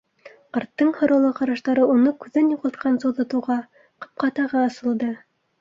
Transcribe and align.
Ҡарттың 0.55 0.87
һораулы 1.01 1.29
ҡараштары 1.39 1.83
уны 1.95 2.15
күҙҙән 2.25 2.49
юғалтҡансы 2.55 3.09
оҙатыуға, 3.13 3.61
ҡапҡа 4.07 4.33
тағы 4.41 4.65
асылды. 4.67 5.17